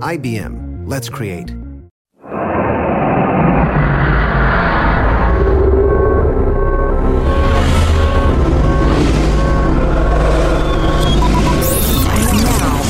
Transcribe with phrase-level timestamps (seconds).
[0.00, 0.84] IBM.
[0.86, 1.54] Let's create.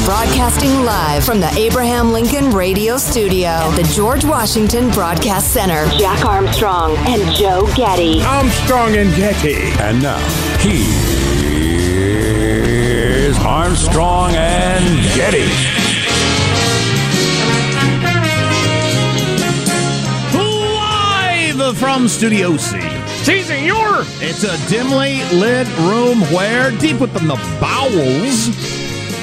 [0.04, 5.86] Broadcasting live from the Abraham Lincoln Radio Studio at the George Washington Broadcast Center.
[5.98, 8.22] Jack Armstrong and Joe Getty.
[8.22, 9.72] Armstrong and Getty.
[9.80, 10.18] And now,
[10.58, 10.98] here's
[13.38, 15.79] Armstrong and Getty.
[21.70, 22.80] Live from Studio C.
[23.22, 24.02] Si, senor!
[24.18, 28.48] It's a dimly lit room where, deep within the bowels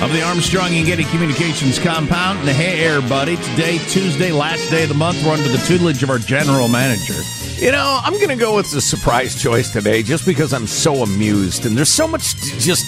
[0.01, 3.35] of the Armstrong and Getty Communications compound in the Hey Air, buddy.
[3.35, 7.21] Today, Tuesday, last day of the month, we're under the tutelage of our general manager.
[7.57, 11.03] You know, I'm going to go with the surprise choice today just because I'm so
[11.03, 11.65] amused.
[11.65, 12.85] And there's so much just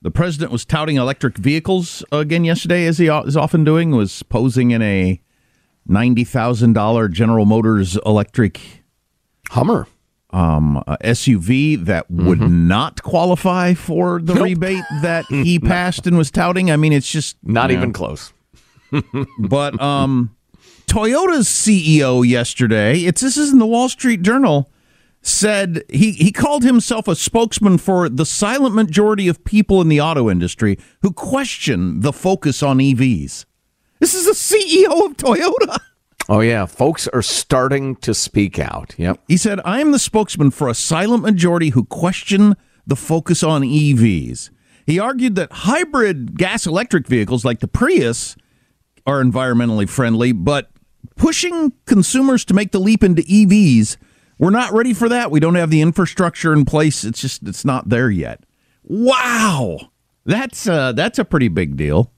[0.00, 4.70] the president was touting electric vehicles again yesterday, as he is often doing, was posing
[4.70, 5.20] in a
[5.88, 8.60] $90,000 General Motors electric
[9.50, 9.86] Hummer
[10.30, 16.70] um, SUV that would not qualify for the rebate that he passed and was touting.
[16.70, 18.32] I mean, it's just Not you even close.
[19.38, 20.34] but um,
[20.86, 24.70] Toyota's CEO yesterday, it's this is in the Wall Street Journal,
[25.26, 30.00] said he he called himself a spokesman for the silent majority of people in the
[30.00, 33.46] auto industry who question the focus on EVs.
[34.00, 35.78] This is the CEO of Toyota.
[36.28, 38.94] Oh yeah, folks are starting to speak out.
[38.96, 39.20] Yep.
[39.28, 42.56] He said, I am the spokesman for a silent majority who question
[42.86, 44.50] the focus on EVs.
[44.86, 48.36] He argued that hybrid gas electric vehicles like the Prius
[49.06, 50.70] are environmentally friendly, but
[51.16, 53.96] pushing consumers to make the leap into EVs,
[54.38, 55.30] we're not ready for that.
[55.30, 57.04] We don't have the infrastructure in place.
[57.04, 58.44] It's just it's not there yet.
[58.82, 59.90] Wow.
[60.24, 62.10] That's uh that's a pretty big deal.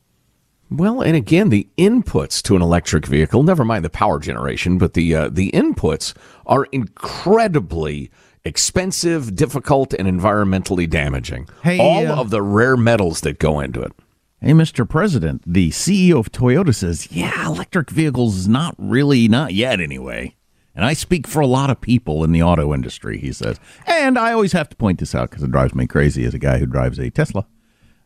[0.69, 4.95] Well, and again, the inputs to an electric vehicle, never mind the power generation, but
[4.95, 6.13] the uh, the inputs
[6.45, 8.11] are incredibly
[8.45, 11.49] expensive, difficult, and environmentally damaging.
[11.63, 13.93] Hey, All uh, of the rare metals that go into it.
[14.41, 14.89] Hey, Mr.
[14.89, 20.35] President, the CEO of Toyota says, yeah, electric vehicles is not really, not yet anyway.
[20.77, 23.59] And I speak for a lot of people in the auto industry, he says.
[23.87, 26.39] And I always have to point this out because it drives me crazy as a
[26.39, 27.47] guy who drives a Tesla.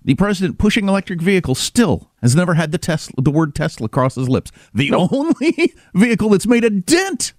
[0.02, 4.14] The president pushing electric vehicles still has never had the Tesla, the word Tesla cross
[4.14, 4.52] his lips.
[4.72, 7.32] The only vehicle that's made a dent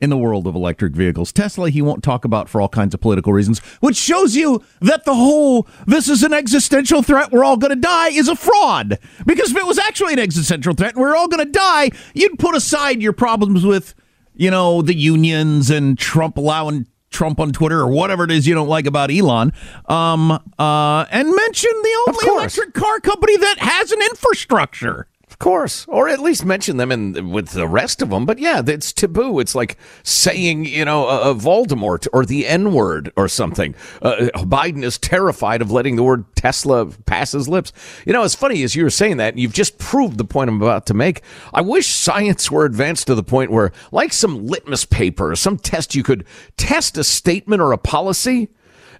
[0.00, 1.32] in the world of electric vehicles.
[1.32, 5.04] Tesla, he won't talk about for all kinds of political reasons, which shows you that
[5.04, 8.98] the whole this is an existential threat, we're all going to die is a fraud.
[9.24, 12.38] Because if it was actually an existential threat and we're all going to die, you'd
[12.38, 13.94] put aside your problems with,
[14.34, 18.54] you know, the unions and Trump allowing Trump on Twitter or whatever it is you
[18.54, 19.52] don't like about Elon,
[19.88, 25.06] um, uh, and mention the only electric car company that has an infrastructure.
[25.44, 28.24] Course, or at least mention them in with the rest of them.
[28.24, 29.40] But yeah, it's taboo.
[29.40, 33.74] It's like saying, you know, a, Voldemort or the N word or something.
[34.00, 37.74] Uh, Biden is terrified of letting the word Tesla pass his lips.
[38.06, 40.62] You know, it's funny as you were saying that, you've just proved the point I'm
[40.62, 41.20] about to make.
[41.52, 45.58] I wish science were advanced to the point where, like some litmus paper or some
[45.58, 46.24] test, you could
[46.56, 48.48] test a statement or a policy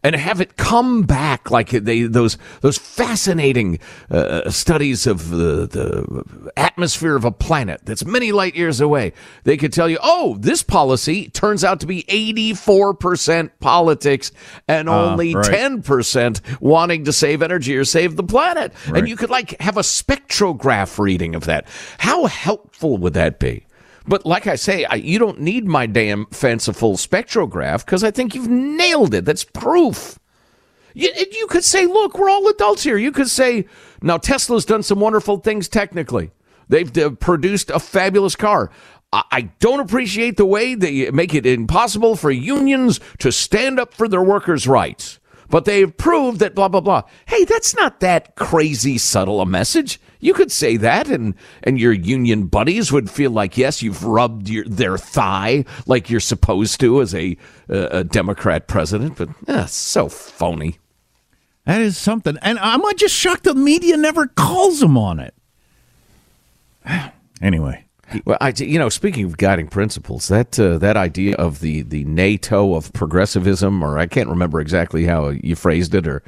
[0.05, 3.79] and have it come back like they those those fascinating
[4.11, 9.15] uh, studies of the the atmosphere of a planet that's many light years away.
[9.45, 14.31] They could tell you, oh, this policy turns out to be eighty four percent politics
[14.69, 15.45] and only right.
[15.45, 18.73] ten percent wanting to save energy or save the planet.
[18.87, 18.99] Right.
[18.99, 21.67] And you could like have a spectrograph reading of that.
[21.99, 23.67] How helpful would that be?
[24.06, 28.35] But like I say, I, you don't need my damn fanciful spectrograph because I think
[28.35, 29.25] you've nailed it.
[29.25, 30.19] That's proof.
[30.93, 32.97] You, you could say, look, we're all adults here.
[32.97, 33.67] You could say,
[34.03, 36.31] now Tesla's done some wonderful things technically.
[36.69, 38.71] They've uh, produced a fabulous car.
[39.12, 43.95] I, I don't appreciate the way they make it impossible for unions to stand up
[43.95, 45.19] for their workers' rights.
[45.49, 47.02] But they've proved that blah, blah, blah.
[47.26, 50.00] Hey, that's not that crazy subtle a message.
[50.20, 54.49] You could say that, and, and your union buddies would feel like, yes, you've rubbed
[54.49, 57.37] your, their thigh like you're supposed to as a,
[57.69, 59.17] a Democrat president.
[59.17, 60.79] But uh, so phony.
[61.67, 62.38] That is something.
[62.43, 65.35] And I'm just shocked the media never calls them on it.
[67.43, 67.84] Anyway,
[68.25, 72.05] Well, I, you know, speaking of guiding principles, that uh, that idea of the the
[72.05, 76.23] NATO of progressivism, or I can't remember exactly how you phrased it, or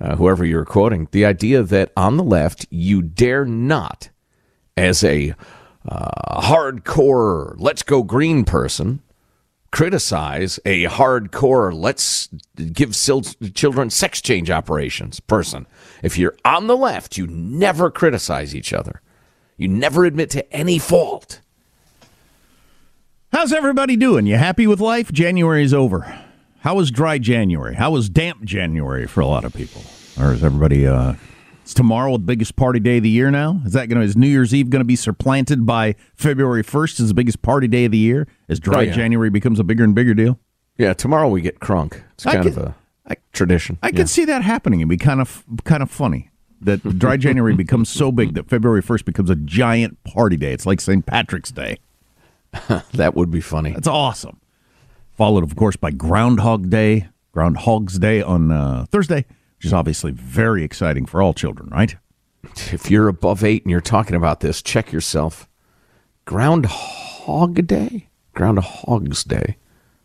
[0.00, 4.10] uh, whoever you were quoting, the idea that on the left you dare not,
[4.76, 5.34] as a
[5.88, 9.00] uh, hardcore "let's go green" person,
[9.72, 12.28] criticize a hardcore "let's
[12.72, 12.92] give
[13.54, 15.66] children sex change operations" person.
[16.02, 19.00] If you're on the left, you never criticize each other.
[19.56, 21.40] You never admit to any fault.
[23.32, 24.26] how's everybody doing?
[24.26, 25.12] You happy with life?
[25.12, 26.18] January is over.
[26.60, 27.74] How was dry January?
[27.74, 29.82] How was damp January for a lot of people?
[30.18, 30.86] Or is everybody?
[30.86, 31.14] Uh,
[31.64, 33.30] is tomorrow the biggest party day of the year?
[33.30, 34.06] Now is that going to?
[34.06, 37.68] Is New Year's Eve going to be supplanted by February first as the biggest party
[37.68, 38.26] day of the year?
[38.48, 38.92] As dry Oh, yeah.
[38.94, 40.38] January becomes a bigger and bigger deal.
[40.78, 42.02] Yeah, tomorrow we get crunk.
[42.14, 42.74] It's kind of a
[43.06, 43.78] I- tradition.
[43.82, 43.92] I Yeah.
[43.96, 44.80] could see that happening.
[44.80, 46.30] It'd be kind of kind of funny
[46.60, 50.52] that dry January becomes so big that February first becomes a giant party day.
[50.52, 51.04] It's like St.
[51.04, 51.78] Patrick's Day.
[52.94, 53.72] that would be funny.
[53.72, 54.40] That's awesome.
[55.16, 59.24] Followed, of course, by Groundhog Day, Groundhog's Day on uh, Thursday,
[59.56, 61.96] which is obviously very exciting for all children, right?
[62.72, 65.48] If you're above eight and you're talking about this, check yourself.
[66.26, 68.08] Groundhog Day?
[68.34, 69.56] Groundhog's Day.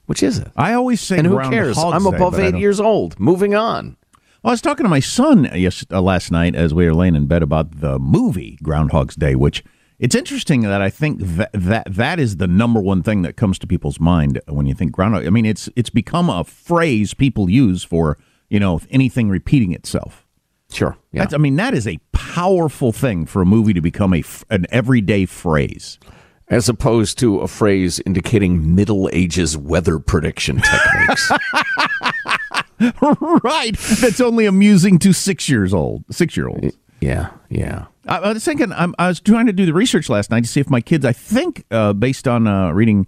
[0.05, 0.51] Which is it?
[0.57, 1.77] I always say and who cares?
[1.77, 3.19] I'm above eight years old.
[3.19, 3.97] Moving on.
[4.43, 7.27] I was talking to my son yes, uh, last night as we were laying in
[7.27, 9.63] bed about the movie Groundhog's Day, which
[9.99, 13.59] it's interesting that I think that that, that is the number one thing that comes
[13.59, 15.27] to people's mind when you think Groundhog.
[15.27, 18.17] I mean, it's it's become a phrase people use for
[18.49, 20.25] you know anything repeating itself.
[20.71, 20.97] Sure.
[21.11, 21.23] Yeah.
[21.23, 24.65] That's, I mean, that is a powerful thing for a movie to become a an
[24.71, 25.99] everyday phrase.
[26.47, 31.31] As opposed to a phrase indicating Middle Ages weather prediction techniques.
[33.43, 33.77] right.
[33.99, 36.77] That's only amusing to six years old, six year olds.
[36.99, 37.85] yeah, yeah.
[38.07, 40.49] I, I was thinking, I'm, I was trying to do the research last night to
[40.49, 43.07] see if my kids, I think, uh, based on uh, reading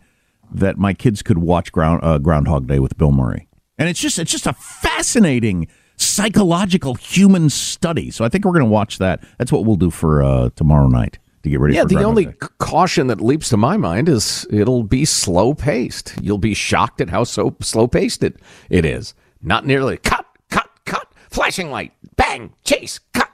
[0.53, 3.47] that my kids could watch Ground, uh, Groundhog Day with Bill Murray.
[3.79, 8.11] And it's just, it's just a fascinating psychological human study.
[8.11, 9.23] So I think we're going to watch that.
[9.39, 12.25] That's what we'll do for uh, tomorrow night to get ready Yeah, for the only
[12.27, 12.33] Day.
[12.59, 16.13] caution that leaps to my mind is it'll be slow paced.
[16.21, 18.39] You'll be shocked at how so slow paced it,
[18.69, 19.13] it is.
[19.43, 23.29] Not nearly cut, cut, cut, flashing light, bang, chase, cut.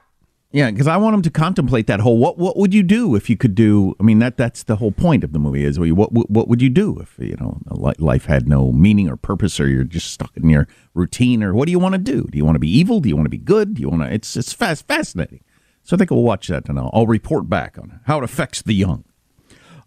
[0.51, 3.29] Yeah, because I want them to contemplate that whole what what would you do if
[3.29, 3.95] you could do?
[3.99, 6.59] I mean that that's the whole point of the movie is what what, what would
[6.59, 7.59] you do if you know
[7.99, 11.67] life had no meaning or purpose or you're just stuck in your routine or what
[11.67, 12.23] do you want to do?
[12.23, 12.99] Do you want to be evil?
[12.99, 13.75] Do you want to be good?
[13.75, 14.11] Do you want to?
[14.11, 15.43] It's it's fast fascinating.
[15.83, 18.63] So I think we'll watch that and I'll, I'll report back on how it affects
[18.63, 19.05] the young.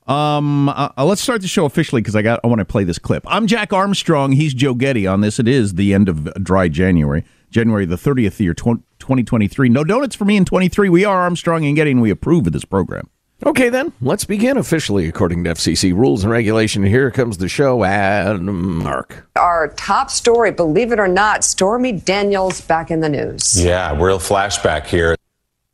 [0.07, 2.85] Um, uh, uh, let's start the show officially because I got I want to play
[2.85, 3.25] this clip.
[3.27, 4.33] I'm Jack Armstrong.
[4.33, 5.07] He's Joe Getty.
[5.07, 9.69] On this, it is the end of dry January, January the 30th year, 2023.
[9.69, 10.89] No donuts for me in 23.
[10.89, 13.09] We are Armstrong and Getty, and we approve of this program.
[13.45, 16.85] Okay, then let's begin officially according to FCC rules and regulation.
[16.85, 18.45] Here comes the show and
[18.79, 19.29] Mark.
[19.35, 23.63] Our top story, believe it or not, Stormy Daniels back in the news.
[23.63, 25.17] Yeah, real flashback here.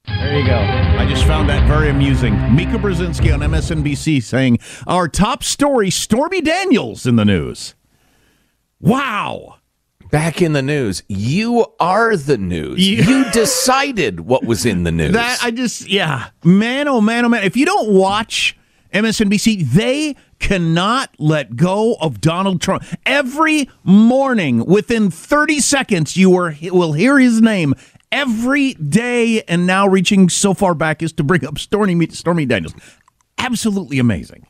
[0.07, 0.88] There you go.
[1.09, 2.35] I just found that very amusing.
[2.55, 7.75] Mika Brzezinski on MSNBC saying, Our top story, Stormy Daniels in the news.
[8.79, 9.55] Wow.
[10.11, 11.03] Back in the news.
[11.09, 12.87] You are the news.
[12.87, 15.15] You- You decided what was in the news.
[15.15, 17.43] That I just yeah, man, oh man, oh man.
[17.43, 18.55] If you don't watch
[18.93, 22.85] MSNBC, they cannot let go of Donald Trump.
[23.07, 27.75] Every morning, within 30 seconds, you are, will hear his name
[28.13, 29.43] every day.
[29.43, 32.75] And now reaching so far back is to bring up Stormy, Stormy Daniels.
[33.39, 34.47] Absolutely amazing.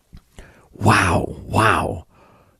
[0.72, 2.06] Wow, wow.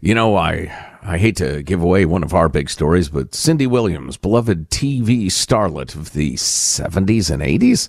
[0.00, 3.67] You know, I I hate to give away one of our big stories, but Cindy
[3.67, 7.88] Williams, beloved TV starlet of the 70s and 80s,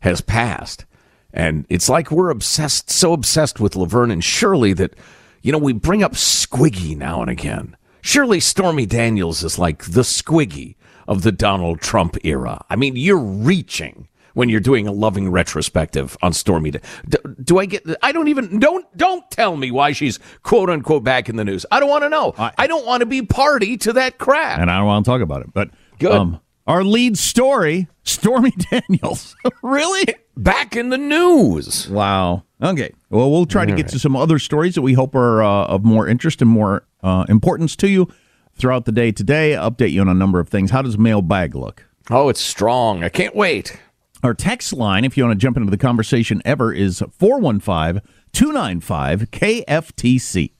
[0.00, 0.84] has passed.
[1.32, 4.96] And it's like we're obsessed, so obsessed with Laverne and Shirley that,
[5.42, 7.76] you know, we bring up Squiggy now and again.
[8.02, 10.76] Surely Stormy Daniels is like the Squiggy
[11.06, 12.64] of the Donald Trump era.
[12.70, 16.70] I mean, you're reaching when you're doing a loving retrospective on Stormy.
[16.70, 17.84] Da- D- do I get?
[18.02, 21.66] I don't even don't don't tell me why she's quote unquote back in the news.
[21.70, 22.34] I don't want to know.
[22.38, 24.60] I, don't want to be party to that crap.
[24.60, 25.52] And I don't want to talk about it.
[25.52, 26.12] But Good.
[26.12, 29.36] Um, our lead story, Stormy Daniels.
[29.62, 30.04] really?
[30.36, 31.88] back in the news.
[31.88, 32.44] Wow.
[32.62, 32.92] Okay.
[33.10, 35.84] Well, we'll try to get to some other stories that we hope are uh, of
[35.84, 38.08] more interest and more uh, importance to you
[38.54, 39.52] throughout the day today.
[39.52, 40.70] Update you on a number of things.
[40.70, 41.86] How does mailbag look?
[42.10, 43.04] Oh, it's strong.
[43.04, 43.78] I can't wait.
[44.22, 48.02] Our text line, if you want to jump into the conversation ever, is 415
[48.32, 50.52] 295 KFTC.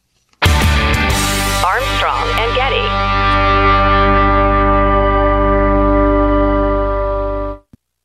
[1.64, 3.19] Armstrong and Getty.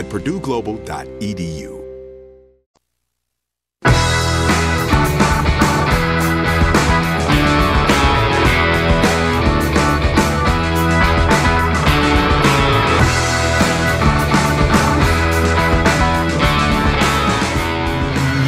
[0.00, 1.78] at purdueglobal.edu.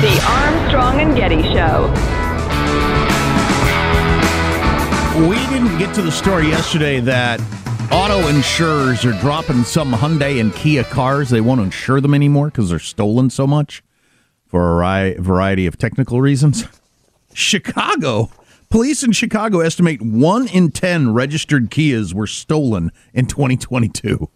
[0.00, 1.92] The Armstrong and Getty Show.
[5.28, 7.40] We didn't get to the story yesterday that
[7.92, 11.28] auto insurers are dropping some Hyundai and Kia cars.
[11.28, 13.84] They won't insure them anymore because they're stolen so much
[14.46, 16.64] for a variety of technical reasons.
[17.34, 18.30] Chicago.
[18.70, 24.30] Police in Chicago estimate one in 10 registered Kias were stolen in 2022.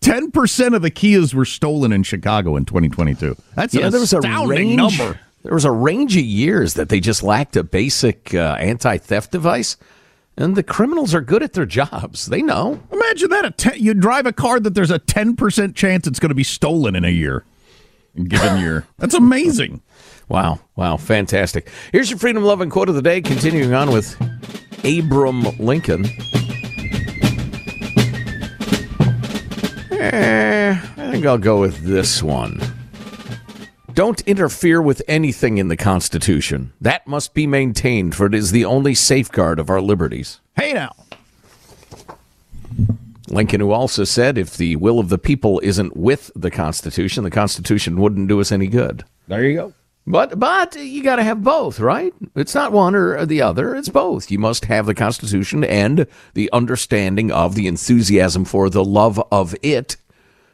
[0.00, 3.36] 10% of the Kias were stolen in Chicago in 2022.
[3.54, 5.20] That's yeah, there was a range, number.
[5.44, 9.76] There was a range of years that they just lacked a basic uh, anti-theft device,
[10.38, 12.26] and the criminals are good at their jobs.
[12.26, 12.80] They know.
[12.92, 13.44] Imagine that.
[13.44, 16.44] A ten, you drive a car that there's a 10% chance it's going to be
[16.44, 17.44] stolen in a year.
[18.16, 19.82] Given your, that's amazing.
[20.30, 21.70] Wow, wow, fantastic.
[21.90, 24.14] Here's your freedom loving quote of the day, continuing on with
[24.84, 26.04] Abraham Lincoln.
[29.90, 32.60] Eh, I think I'll go with this one.
[33.98, 36.72] Don't interfere with anything in the Constitution.
[36.80, 40.38] That must be maintained, for it is the only safeguard of our liberties.
[40.56, 40.94] Hey now.
[43.26, 47.30] Lincoln, who also said if the will of the people isn't with the Constitution, the
[47.32, 49.04] Constitution wouldn't do us any good.
[49.26, 49.72] There you go.
[50.06, 52.14] But but you got to have both, right?
[52.36, 53.74] It's not one or the other.
[53.74, 54.30] It's both.
[54.30, 59.56] You must have the Constitution and the understanding of the enthusiasm for the love of
[59.60, 59.96] it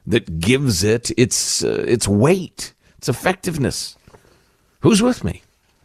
[0.07, 2.73] that gives it its uh, its weight,
[3.05, 3.99] its effectiveness.
[4.81, 5.43] Who's with me?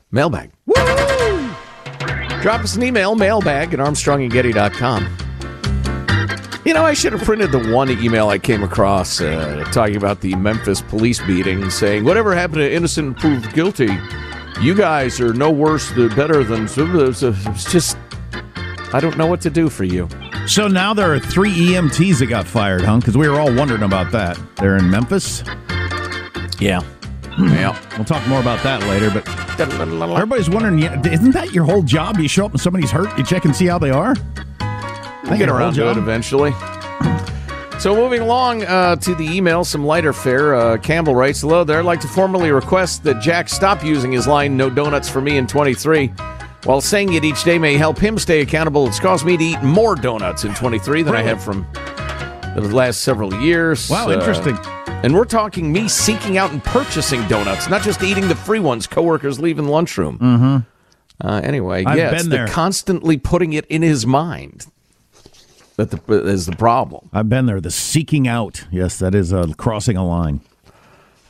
[0.10, 0.52] Mailbag.
[0.66, 0.74] Woo!
[2.42, 5.18] Drop us an email, mailbag at armstrongandgetty.com.
[6.64, 10.22] You know, I should have printed the one email I came across uh, talking about
[10.22, 13.90] the Memphis police beating, saying, whatever happened to innocent proved guilty,
[14.62, 16.66] you guys are no worse, the better than.
[16.66, 17.98] It's just,
[18.94, 20.08] I don't know what to do for you.
[20.48, 22.98] So now there are three EMTs that got fired, huh?
[22.98, 24.40] Because we were all wondering about that.
[24.56, 25.44] They're in Memphis.
[26.60, 26.82] Yeah.
[27.40, 27.78] Yeah.
[27.96, 29.28] We'll talk more about that later, but
[30.18, 32.18] everybody's wondering, isn't that your whole job?
[32.20, 34.16] You show up and somebody's hurt, you check and see how they are?
[35.24, 36.54] We'll get around to it eventually.
[37.80, 40.54] So moving along uh, to the email, some lighter fare.
[40.54, 41.80] Uh, Campbell writes, "Hello there.
[41.80, 45.38] I'd like to formally request that Jack stop using his line "No donuts for me"
[45.38, 46.08] in 23.
[46.66, 49.62] While saying it each day may help him stay accountable, it's caused me to eat
[49.64, 51.66] more donuts in 23 than I have from
[52.54, 53.90] the last several years.
[53.90, 54.58] Wow, interesting.
[55.00, 58.60] Uh, and we're talking me seeking out and purchasing donuts, not just eating the free
[58.60, 60.20] ones coworkers leave in the lunchroom.
[60.20, 61.28] Mm-hmm.
[61.28, 62.46] Uh, anyway, I've yeah, it's there.
[62.46, 64.68] the constantly putting it in his mind
[65.76, 67.10] that the, is the problem.
[67.14, 67.62] I've been there.
[67.62, 68.66] The seeking out.
[68.72, 70.42] Yes, that is uh, crossing a line.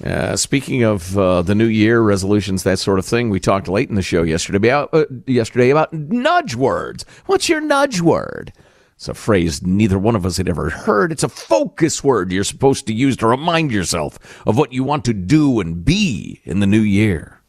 [0.03, 3.89] Uh, speaking of uh, the new year resolutions, that sort of thing, we talked late
[3.89, 7.03] in the show yesterday about uh, yesterday about nudge words.
[7.25, 8.53] What's your nudge word?
[8.99, 11.13] It's a phrase neither one of us had ever heard.
[11.13, 15.05] It's a focus word you're supposed to use to remind yourself of what you want
[15.05, 17.39] to do and be in the new year,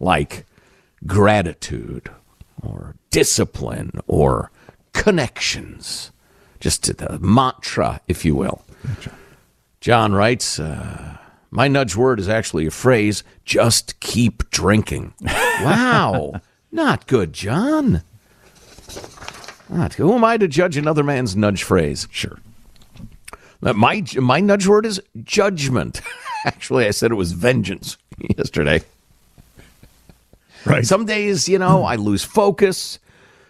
[0.00, 0.44] like
[1.06, 2.10] gratitude
[2.60, 4.50] or discipline or
[4.92, 6.10] connections.
[6.58, 8.64] Just the mantra, if you will.
[9.80, 11.16] John writes, uh,
[11.52, 15.14] my nudge word is actually a phrase, just keep drinking.
[15.62, 16.40] Wow.
[16.72, 18.02] Not good, John.
[19.72, 22.06] Not Who am I to judge another man's nudge phrase?
[22.10, 22.38] Sure.
[23.62, 26.02] Uh, My, my nudge word is judgment.
[26.44, 27.96] Actually, I said it was vengeance
[28.36, 28.82] yesterday.
[30.66, 30.84] Right.
[30.86, 32.98] Some days, you know, I lose focus.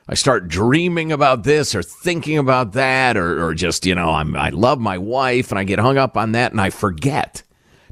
[0.08, 4.36] I start dreaming about this or thinking about that, or, or just, you know, I'm,
[4.36, 7.42] I love my wife and I get hung up on that and I forget.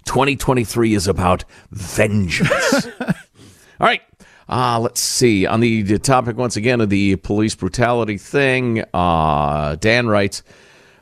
[0.06, 2.86] 2023 is about vengeance.
[3.00, 4.02] All right.
[4.50, 5.46] Uh, let's see.
[5.46, 10.42] On the, topic, once again, of the police brutality thing, uh, Dan writes,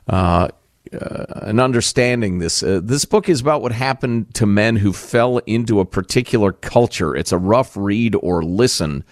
[0.07, 0.49] uh,
[0.93, 2.63] uh, an understanding this.
[2.63, 7.15] Uh, this book is about what happened to men who fell into a particular culture.
[7.15, 9.03] It's a rough read or listen.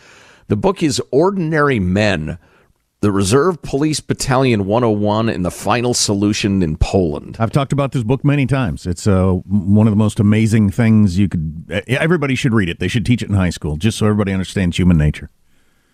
[0.48, 2.38] The book is Ordinary Men,
[3.02, 7.38] the Reserve Police Battalion 101, and the Final Solution in Poland.
[7.40, 8.88] I've talked about this book many times.
[8.88, 11.84] It's uh, one of the most amazing things you could.
[11.88, 12.80] Everybody should read it.
[12.80, 15.30] They should teach it in high school, just so everybody understands human nature.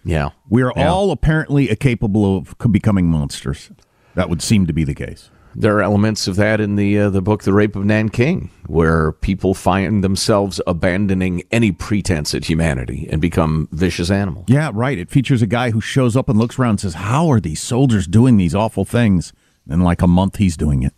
[0.06, 0.30] Yeah.
[0.50, 0.90] We are Yeah.
[0.92, 3.70] all apparently capable of becoming monsters.
[4.16, 5.30] That would seem to be the case.
[5.56, 9.12] There are elements of that in the uh, the book The Rape of Nanking, where
[9.12, 14.46] people find themselves abandoning any pretense at humanity and become vicious animals.
[14.48, 14.98] Yeah, right.
[14.98, 17.62] It features a guy who shows up and looks around and says, How are these
[17.62, 19.32] soldiers doing these awful things?
[19.70, 20.94] And like a month, he's doing it.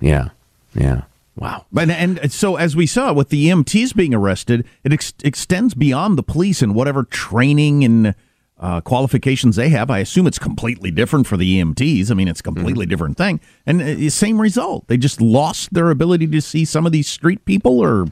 [0.00, 0.30] Yeah.
[0.74, 1.02] Yeah.
[1.36, 1.66] Wow.
[1.76, 6.18] And, and so, as we saw with the EMTs being arrested, it ex- extends beyond
[6.18, 8.14] the police and whatever training and
[8.60, 9.90] uh, qualifications they have.
[9.90, 12.10] I assume it's completely different for the EMTs.
[12.10, 13.40] I mean, it's a completely different thing.
[13.66, 14.86] And uh, same result.
[14.86, 18.06] They just lost their ability to see some of these street people or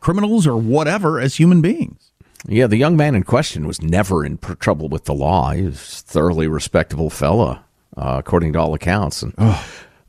[0.00, 2.12] criminals or whatever as human beings.
[2.46, 5.50] Yeah, the young man in question was never in pr- trouble with the law.
[5.52, 7.64] He was a thoroughly respectable fella,
[7.96, 9.22] uh, according to all accounts.
[9.22, 9.34] And,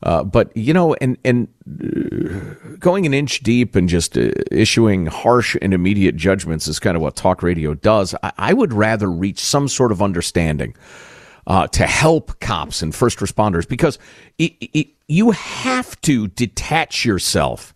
[0.04, 5.08] uh, but you know, and and uh, going an inch deep and just uh, issuing
[5.08, 8.14] harsh and immediate judgments is kind of what talk radio does.
[8.22, 10.76] I, I would rather reach some sort of understanding
[11.48, 13.98] uh, to help cops and first responders because
[14.38, 17.74] it, it, you have to detach yourself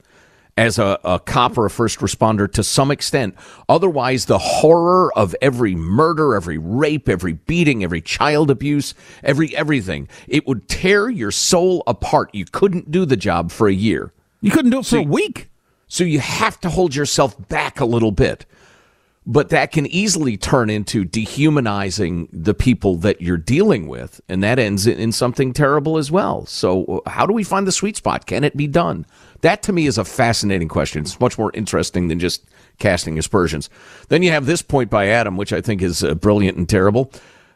[0.61, 3.33] as a, a cop or a first responder to some extent.
[3.67, 8.93] Otherwise, the horror of every murder, every rape, every beating, every child abuse,
[9.23, 12.29] every everything, it would tear your soul apart.
[12.33, 14.13] You couldn't do the job for a year.
[14.39, 15.49] You couldn't do it for a week.
[15.87, 18.45] So you have to hold yourself back a little bit.
[19.25, 24.19] But that can easily turn into dehumanizing the people that you're dealing with.
[24.27, 26.47] And that ends in something terrible as well.
[26.47, 28.25] So, uh, how do we find the sweet spot?
[28.25, 29.05] Can it be done?
[29.41, 31.03] That to me is a fascinating question.
[31.03, 32.43] It's much more interesting than just
[32.79, 33.69] casting aspersions.
[34.09, 37.11] Then you have this point by Adam, which I think is uh, brilliant and terrible.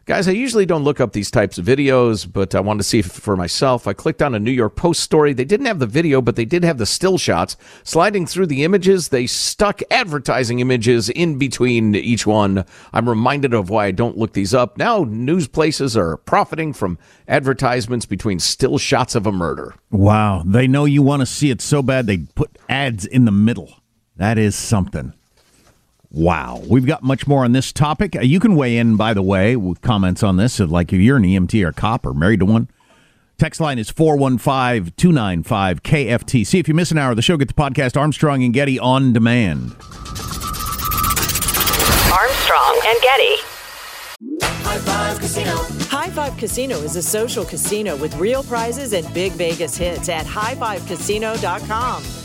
[0.08, 3.02] Guys, I usually don't look up these types of videos, but I wanted to see
[3.02, 3.88] for myself.
[3.88, 5.34] I clicked on a New York Post story.
[5.34, 7.58] They didn't have the video, but they did have the still shots.
[7.84, 12.66] Sliding through the images, they stuck advertising images in between each one.
[12.94, 14.78] I'm reminded of why I don't look these up.
[14.78, 19.74] Now, news places are profiting from advertisements between still shots of a murder.
[19.90, 20.44] Wow.
[20.46, 23.80] They know you want to see it so bad, they put ads in the middle.
[24.18, 25.14] That is something.
[26.16, 26.64] Wow.
[26.70, 28.16] We've got much more on this topic.
[28.16, 31.18] Uh, you can weigh in, by the way, with comments on this, like if you're
[31.18, 32.70] an EMT or a cop or married to one.
[33.38, 36.58] Text line is 415 295 KFTC.
[36.58, 39.12] if you miss an hour of the show, get the podcast Armstrong and Getty on
[39.12, 39.76] demand.
[42.14, 43.36] Armstrong and Getty.
[44.64, 45.52] High Five Casino.
[45.90, 50.26] High Five Casino is a social casino with real prizes and big Vegas hits at
[50.26, 52.25] highfivecasino.com.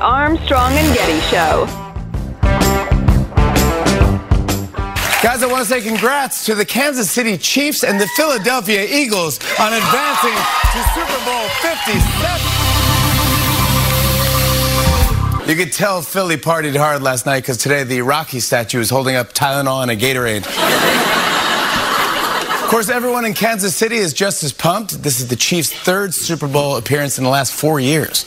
[0.00, 1.66] Armstrong and Getty Show.
[5.22, 9.38] Guys, I want to say congrats to the Kansas City Chiefs and the Philadelphia Eagles
[9.60, 10.32] on advancing
[10.72, 12.40] to Super Bowl 57.
[15.46, 19.16] You could tell Philly partied hard last night because today the Rocky statue is holding
[19.16, 20.46] up Tylenol and a Gatorade.
[22.62, 25.02] of course, everyone in Kansas City is just as pumped.
[25.02, 28.24] This is the Chiefs' third Super Bowl appearance in the last four years.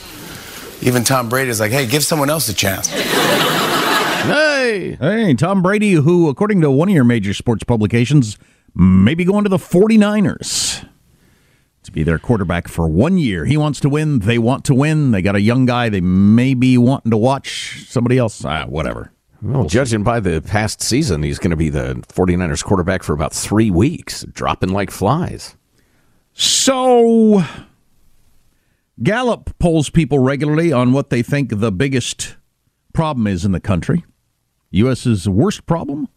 [0.83, 2.87] Even Tom Brady is like, hey, give someone else a chance.
[2.87, 4.97] Hey.
[4.99, 8.37] Hey, Tom Brady, who, according to one of your major sports publications,
[8.75, 10.87] may be going to the 49ers
[11.83, 13.45] to be their quarterback for one year.
[13.45, 14.19] He wants to win.
[14.19, 15.11] They want to win.
[15.11, 15.89] They got a young guy.
[15.89, 18.43] They may be wanting to watch somebody else.
[18.45, 19.11] Ah, whatever.
[19.41, 23.33] Well, judging by the past season, he's going to be the 49ers quarterback for about
[23.33, 25.57] three weeks, dropping like flies.
[26.33, 27.43] So,
[29.01, 32.35] Gallup polls people regularly on what they think the biggest
[32.93, 34.05] problem is in the country.
[34.69, 36.07] U.S.'s worst problem?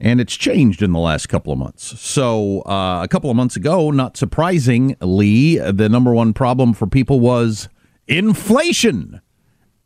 [0.00, 2.00] And it's changed in the last couple of months.
[2.00, 7.20] So, uh, a couple of months ago, not surprisingly, the number one problem for people
[7.20, 7.68] was
[8.06, 9.20] inflation,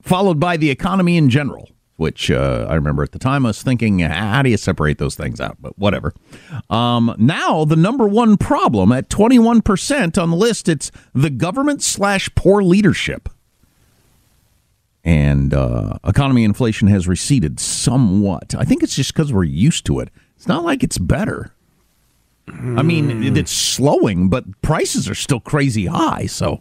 [0.03, 1.71] followed by the economy in general
[2.02, 5.14] which uh, I remember at the time I was thinking, how do you separate those
[5.14, 5.56] things out?
[5.60, 6.12] But whatever.
[6.68, 12.28] Um, now, the number one problem at 21% on the list, it's the government slash
[12.34, 13.28] poor leadership.
[15.04, 18.54] And uh, economy inflation has receded somewhat.
[18.58, 20.10] I think it's just because we're used to it.
[20.36, 21.54] It's not like it's better.
[22.48, 26.26] I mean, it's slowing, but prices are still crazy high.
[26.26, 26.58] So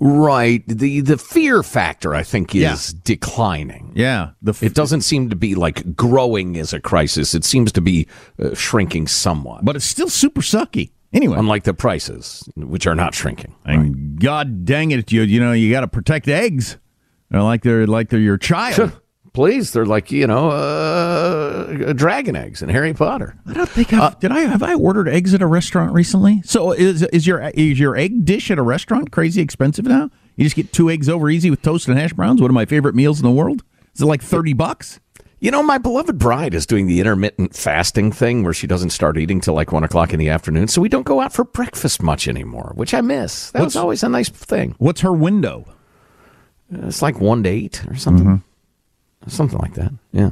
[0.00, 0.62] Right.
[0.68, 2.62] The the fear factor, I think, is
[2.94, 3.00] Yeah.
[3.04, 3.92] declining.
[3.94, 4.30] Yeah.
[4.42, 7.34] The f- it doesn't seem to be like growing as a crisis.
[7.34, 8.06] It seems to be
[8.42, 9.64] uh, shrinking somewhat.
[9.64, 10.90] But it's still super sucky.
[11.12, 11.38] Anyway.
[11.38, 13.54] Unlike the prices, which are not shrinking.
[13.64, 16.76] And God dang it, you you know you got to protect eggs.
[17.30, 18.92] They're like they're like they're your child.
[19.38, 19.72] Please.
[19.72, 23.36] They're like you know, uh, dragon eggs and Harry Potter.
[23.46, 26.42] I don't think I've, did I have I ordered eggs at a restaurant recently.
[26.44, 30.10] So is is your is your egg dish at a restaurant crazy expensive now?
[30.36, 32.40] You just get two eggs over easy with toast and hash browns.
[32.40, 33.62] One of my favorite meals in the world.
[33.94, 34.98] Is it like thirty bucks?
[35.40, 39.16] You know, my beloved bride is doing the intermittent fasting thing where she doesn't start
[39.16, 40.66] eating till like one o'clock in the afternoon.
[40.66, 43.52] So we don't go out for breakfast much anymore, which I miss.
[43.52, 44.74] That What's- was always a nice thing.
[44.78, 45.64] What's her window?
[46.72, 48.42] It's like one to eight or something,
[49.30, 49.92] something like that.
[50.12, 50.30] Yeah.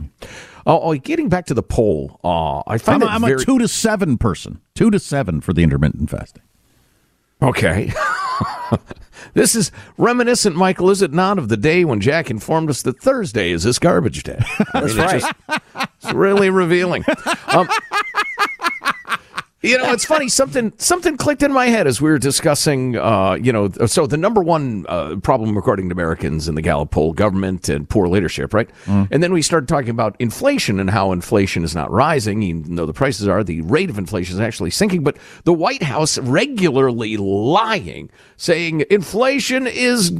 [0.66, 3.44] Oh, oh, getting back to the poll, uh, I find I'm, it I'm very a
[3.44, 4.61] two to seven person.
[4.74, 6.42] Two to seven for the intermittent fasting.
[7.40, 7.92] Okay.
[9.35, 13.00] this is reminiscent, Michael, is it not, of the day when Jack informed us that
[13.00, 14.40] Thursday is this garbage day?
[14.72, 15.22] That's right.
[16.02, 17.04] it's really revealing.
[17.48, 17.68] Um,
[19.66, 20.29] you know, it's funny.
[20.29, 22.96] Something something clicked in my head as we were discussing.
[22.96, 26.90] Uh, you know, so the number one uh, problem according to Americans in the Gallup
[26.90, 28.70] poll: government and poor leadership, right?
[29.11, 32.87] And then we started talking about inflation and how inflation is not rising, even though
[32.87, 33.42] the prices are.
[33.44, 35.02] The rate of inflation is actually sinking.
[35.02, 40.12] But the White House regularly lying, saying inflation is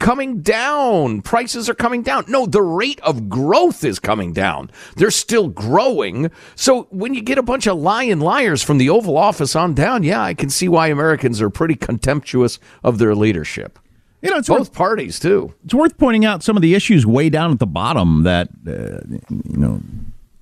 [0.00, 2.24] coming down, prices are coming down.
[2.28, 4.70] No, the rate of growth is coming down.
[4.96, 6.30] They're still growing.
[6.56, 10.02] So when you get a bunch of lying liars from the Oval Office on down,
[10.02, 13.78] yeah, I can see why Americans are pretty contemptuous of their leadership.
[14.24, 15.52] You know, it's both worth, parties too.
[15.64, 19.00] It's worth pointing out some of the issues way down at the bottom that uh,
[19.28, 19.82] you know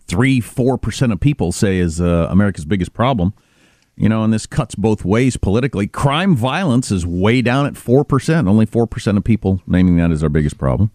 [0.06, 3.34] three four percent of people say is uh, America's biggest problem.
[3.96, 5.86] You know, and this cuts both ways politically.
[5.86, 8.46] Crime violence is way down at four percent.
[8.46, 10.92] Only four percent of people naming that as our biggest problem.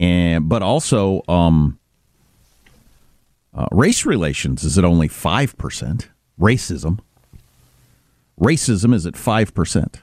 [0.00, 1.78] And but also, um,
[3.54, 6.08] uh, race relations is at only five percent.
[6.38, 6.98] Racism,
[8.38, 10.02] racism is at five percent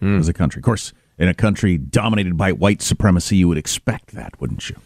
[0.00, 0.60] as a country.
[0.60, 4.76] Of course, in a country dominated by white supremacy, you would expect that, wouldn't you?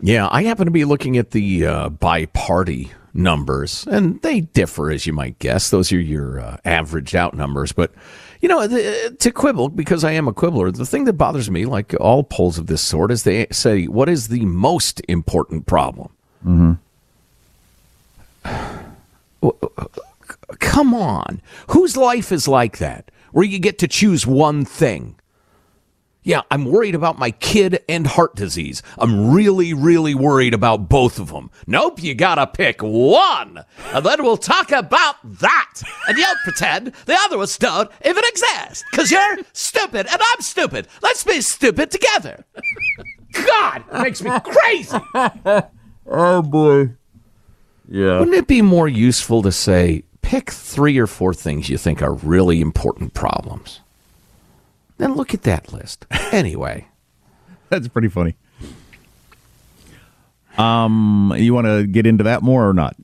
[0.00, 4.90] Yeah, I happen to be looking at the uh, by party numbers, and they differ,
[4.90, 5.70] as you might guess.
[5.70, 7.72] Those are your uh, averaged out numbers.
[7.72, 7.92] But,
[8.42, 11.64] you know, the, to quibble, because I am a quibbler, the thing that bothers me,
[11.64, 16.12] like all polls of this sort, is they say, what is the most important problem?
[16.44, 16.72] Mm-hmm.
[20.58, 21.40] Come on.
[21.70, 25.16] Whose life is like that, where you get to choose one thing?
[26.26, 28.82] Yeah, I'm worried about my kid and heart disease.
[28.98, 31.52] I'm really, really worried about both of them.
[31.68, 33.64] Nope, you gotta pick one.
[33.92, 35.74] And then we'll talk about that.
[36.08, 38.84] And you'll pretend the other ones don't even exist.
[38.90, 40.88] Because you're stupid and I'm stupid.
[41.00, 42.44] Let's be stupid together.
[43.46, 44.98] God, it makes me crazy.
[46.10, 46.90] oh, boy.
[47.88, 48.18] Yeah.
[48.18, 52.14] Wouldn't it be more useful to say, pick three or four things you think are
[52.14, 53.80] really important problems?
[54.98, 56.06] Then look at that list.
[56.32, 56.86] Anyway,
[57.70, 58.34] That's pretty funny.
[60.58, 62.96] Um, you want to get into that more or not?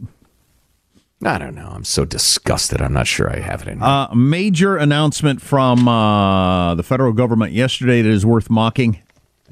[1.25, 1.69] I don't know.
[1.73, 2.83] I'm so disgusted.
[2.83, 3.83] I'm not sure I have it in.
[3.83, 9.01] Uh, major announcement from uh, the federal government yesterday that is worth mocking,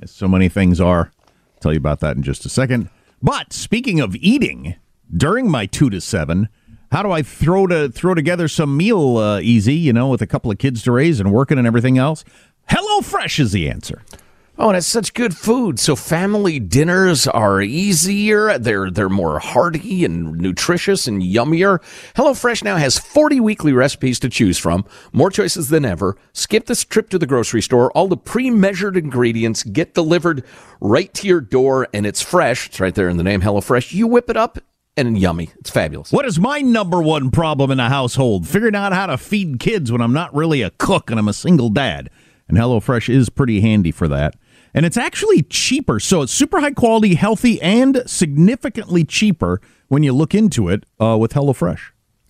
[0.03, 1.13] as so many things are.
[1.27, 2.91] I'll tell you about that in just a second.
[3.23, 4.75] But speaking of eating,
[5.15, 6.49] during my two to seven,
[6.93, 9.75] how do I throw to throw together some meal uh, easy?
[9.75, 12.25] You know, with a couple of kids to raise and working and everything else.
[12.69, 14.03] HelloFresh is the answer.
[14.59, 15.81] Oh, and it's such good food.
[15.81, 18.59] So family dinners are easier.
[18.59, 21.79] They're they're more hearty and nutritious and yummier.
[22.15, 26.19] HelloFresh now has 40 weekly recipes to choose from, more choices than ever.
[26.35, 27.91] Skip this trip to the grocery store.
[27.93, 30.45] All the pre-measured ingredients get delivered
[30.79, 32.67] right to your door and it's fresh.
[32.67, 33.95] It's right there in the name HelloFresh.
[33.95, 34.59] You whip it up
[34.97, 35.51] and yummy.
[35.59, 36.13] It's fabulous.
[36.13, 38.47] What is my number one problem in the household?
[38.47, 41.33] Figuring out how to feed kids when I'm not really a cook and I'm a
[41.33, 42.11] single dad.
[42.49, 44.35] And HelloFresh is pretty handy for that.
[44.75, 46.01] And it's actually cheaper.
[46.01, 51.17] So it's super high quality, healthy, and significantly cheaper when you look into it uh,
[51.19, 51.81] with HelloFresh.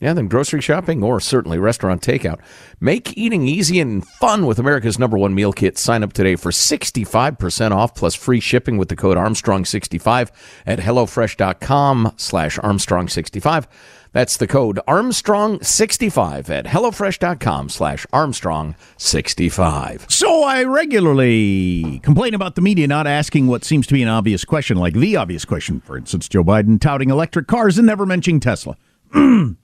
[0.01, 2.41] Yeah, than grocery shopping or certainly restaurant takeout.
[2.81, 5.77] Make eating easy and fun with America's number one meal kit.
[5.77, 10.31] Sign up today for 65% off plus free shipping with the code Armstrong65
[10.67, 13.67] at HelloFresh.com slash Armstrong65.
[14.13, 20.11] That's the code Armstrong65 at HelloFresh.com slash Armstrong65.
[20.11, 24.47] So I regularly complain about the media not asking what seems to be an obvious
[24.47, 28.41] question, like the obvious question, for instance, Joe Biden touting electric cars and never mentioning
[28.41, 28.79] Tesla.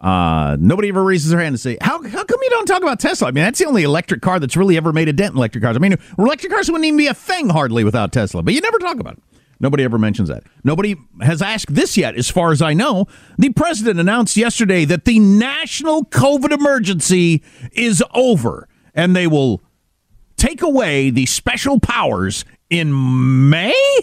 [0.00, 3.00] uh, nobody ever raises their hand to say, how, how come you don't talk about
[3.00, 3.28] Tesla?
[3.28, 5.64] I mean, that's the only electric car that's really ever made a dent in electric
[5.64, 5.76] cars.
[5.76, 8.78] I mean, electric cars wouldn't even be a thing hardly without Tesla, but you never
[8.78, 9.22] talk about it.
[9.58, 10.44] Nobody ever mentions that.
[10.64, 13.06] Nobody has asked this yet, as far as I know.
[13.38, 19.62] The president announced yesterday that the national COVID emergency is over and they will
[20.36, 24.00] take away the special powers in May?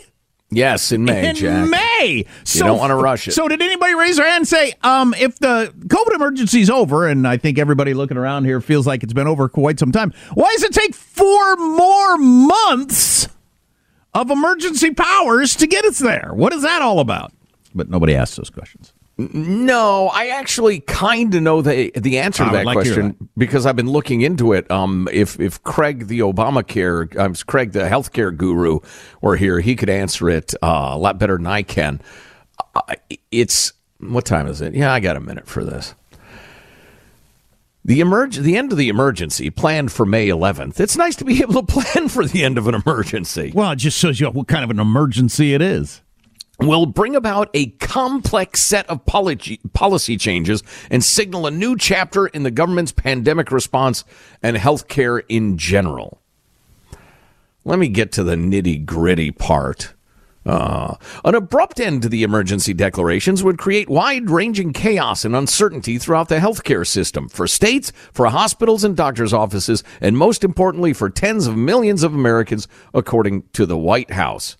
[0.55, 1.69] Yes, in May, in Jack.
[1.69, 2.25] May.
[2.47, 3.31] You don't want to rush it.
[3.31, 7.07] So did anybody raise their hand and say, um, if the COVID emergency is over,
[7.07, 10.13] and I think everybody looking around here feels like it's been over quite some time,
[10.33, 13.27] why does it take four more months
[14.13, 16.31] of emergency powers to get us there?
[16.33, 17.31] What is that all about?
[17.73, 18.93] But nobody asked those questions.
[19.17, 23.29] No, I actually kind of know the the answer to that like to hear question
[23.37, 24.69] because I've been looking into it.
[24.71, 28.79] Um, if if Craig the Obamacare, um, Craig the healthcare guru,
[29.21, 32.01] were here, he could answer it uh, a lot better than I can.
[32.75, 32.95] Uh,
[33.31, 34.73] it's what time is it?
[34.73, 35.93] Yeah, I got a minute for this.
[37.85, 40.79] The emerg- the end of the emergency planned for May 11th.
[40.79, 43.51] It's nice to be able to plan for the end of an emergency.
[43.53, 46.01] Well, it just shows you what kind of an emergency it is.
[46.59, 50.61] Will bring about a complex set of policy, policy changes
[50.91, 54.03] and signal a new chapter in the government's pandemic response
[54.41, 56.21] and healthcare in general.
[57.65, 59.93] Let me get to the nitty gritty part.
[60.45, 65.97] Uh, an abrupt end to the emergency declarations would create wide ranging chaos and uncertainty
[65.97, 71.09] throughout the healthcare system for states, for hospitals and doctors' offices, and most importantly, for
[71.09, 74.57] tens of millions of Americans, according to the White House.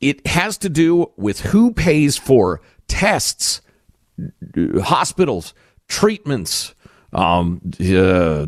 [0.00, 3.60] It has to do with who pays for tests,
[4.80, 5.54] hospitals,
[5.88, 6.74] treatments,
[7.12, 8.46] um, uh,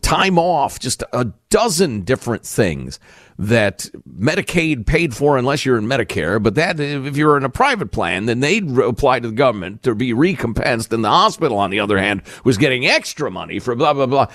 [0.00, 2.98] time off, just a dozen different things
[3.38, 6.42] that Medicaid paid for unless you're in Medicare.
[6.42, 9.94] But that if you're in a private plan, then they'd apply to the government to
[9.94, 10.92] be recompensed.
[10.92, 14.26] And the hospital, on the other hand, was getting extra money for blah, blah, blah.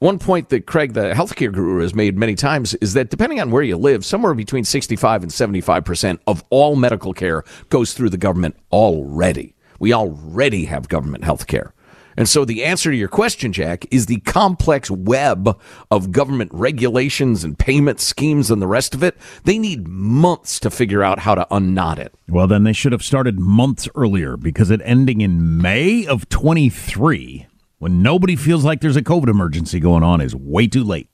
[0.00, 3.50] One point that Craig, the healthcare guru, has made many times is that depending on
[3.50, 8.18] where you live, somewhere between 65 and 75% of all medical care goes through the
[8.18, 9.54] government already.
[9.78, 11.72] We already have government health care.
[12.16, 15.58] And so the answer to your question, Jack, is the complex web
[15.90, 19.16] of government regulations and payment schemes and the rest of it.
[19.44, 22.14] They need months to figure out how to unknot it.
[22.28, 27.46] Well, then they should have started months earlier because it ending in May of 23
[27.84, 31.10] when nobody feels like there's a COVID emergency going on is way too late.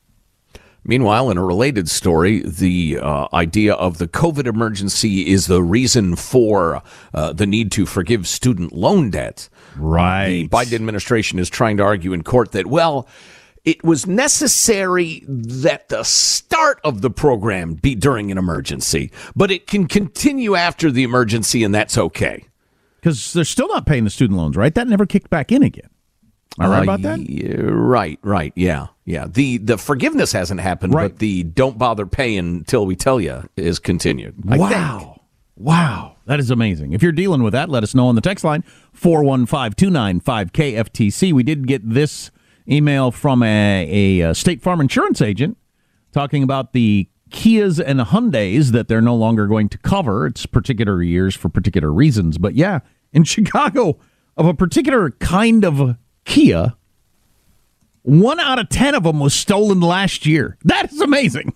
[0.84, 6.14] Meanwhile, in a related story, the uh, idea of the COVID emergency is the reason
[6.14, 6.80] for
[7.12, 9.48] uh, the need to forgive student loan debt.
[9.76, 10.48] Right.
[10.48, 13.08] The Biden administration is trying to argue in court that, well,
[13.64, 19.66] it was necessary that the start of the program be during an emergency, but it
[19.66, 22.44] can continue after the emergency, and that's okay.
[23.00, 24.72] Because they're still not paying the student loans, right?
[24.72, 25.90] That never kicked back in again.
[26.58, 27.20] Am I right Uh, about that?
[27.30, 28.52] yeah, right, right.
[28.56, 29.26] Yeah, yeah.
[29.28, 31.10] The the forgiveness hasn't happened, Right.
[31.10, 34.34] but the don't bother paying until we tell you is continued.
[34.48, 34.60] I think.
[34.70, 35.20] wow.
[35.56, 36.16] Wow.
[36.26, 36.92] That is amazing.
[36.92, 41.32] If you're dealing with that, let us know on the text line 415 295 KFTC.
[41.32, 42.30] We did get this
[42.68, 43.86] email from a,
[44.20, 45.56] a, uh State Farm insurance agent
[46.12, 50.26] talking about the Kias and Hyundais that they're no longer going to cover.
[50.26, 52.38] It's particular years for particular reasons.
[52.38, 52.80] But yeah,
[53.12, 53.98] in Chicago,
[54.36, 56.74] of a particular kind of Kia,
[58.02, 60.56] one out of 10 of them was stolen last year.
[60.64, 61.54] That is amazing.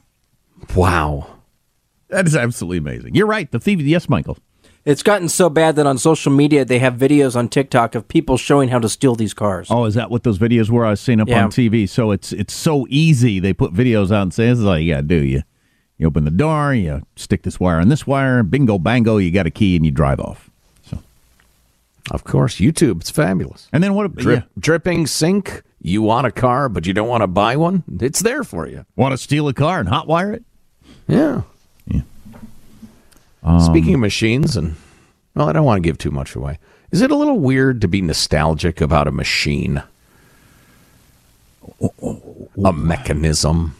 [0.74, 1.26] Wow.
[2.08, 3.14] That is absolutely amazing.
[3.14, 3.50] You're right.
[3.50, 3.80] The thief.
[3.80, 4.38] Yes, Michael.
[4.84, 8.36] It's gotten so bad that on social media they have videos on TikTok of people
[8.36, 9.68] showing how to steal these cars.
[9.70, 11.44] Oh, is that what those videos were I was seeing up Yeah.
[11.44, 11.88] on TV?
[11.88, 13.40] So it's it's so easy.
[13.40, 15.16] They put videos out and say this is all you gotta do.
[15.16, 15.42] You
[15.96, 19.46] you open the door, you stick this wire on this wire, bingo bango, you got
[19.46, 20.50] a key and you drive off.
[22.10, 23.00] Of course, YouTube.
[23.00, 23.68] It's fabulous.
[23.72, 24.14] And then what?
[24.14, 24.48] Drip, yeah.
[24.58, 25.62] Dripping sink.
[25.80, 27.82] You want a car, but you don't want to buy one.
[28.00, 28.86] It's there for you.
[28.96, 30.44] Want to steal a car and hotwire it?
[31.06, 31.42] Yeah.
[33.42, 34.76] Um, Speaking of machines, and
[35.34, 36.58] well, I don't want to give too much away.
[36.90, 39.82] Is it a little weird to be nostalgic about a machine?
[42.64, 43.76] A mechanism?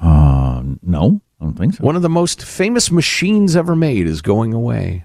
[0.00, 1.84] Uh, no, I don't think so.
[1.84, 5.04] One of the most famous machines ever made is going away.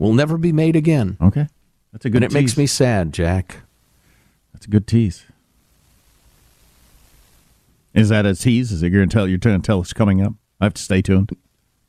[0.00, 1.18] Will never be made again.
[1.20, 1.46] Okay,
[1.92, 2.24] that's a good.
[2.24, 3.58] And it makes me sad, Jack.
[4.54, 5.26] That's a good tease.
[7.92, 8.72] Is that a tease?
[8.72, 10.32] Is it you're gonna tell you're trying to tell us coming up?
[10.58, 11.36] I have to stay tuned.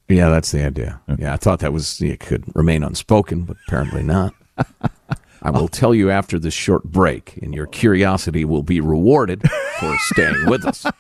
[0.10, 1.00] Yeah, that's the idea.
[1.18, 4.34] Yeah, I thought that was it could remain unspoken, but apparently not.
[5.42, 9.42] I will tell you after this short break, and your curiosity will be rewarded
[9.80, 10.86] for staying with us.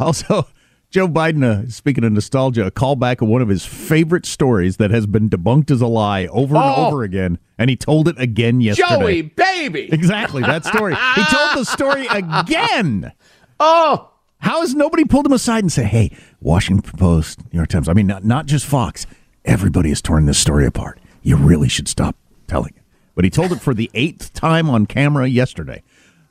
[0.00, 0.48] Also,
[0.92, 4.90] Joe Biden, uh, speaking of nostalgia, a callback of one of his favorite stories that
[4.90, 6.86] has been debunked as a lie over and Oh!
[6.88, 8.98] over again, and he told it again yesterday.
[8.98, 9.88] Joey, baby.
[9.90, 10.94] Exactly, that story.
[11.14, 13.10] he told the story again.
[13.58, 17.88] Oh, how has nobody pulled him aside and said, "Hey, Washington Post, New York Times.
[17.88, 19.06] I mean, not not just Fox.
[19.46, 21.00] Everybody has torn this story apart.
[21.22, 22.16] You really should stop
[22.46, 22.82] telling it."
[23.14, 25.82] But he told it for the eighth time on camera yesterday.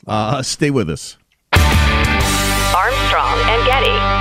[0.06, 1.18] Uh, stay with us.
[1.52, 4.21] Armstrong and Getty.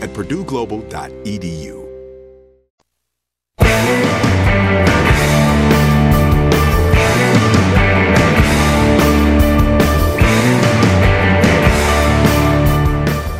[0.00, 1.80] at purdueglobal.edu.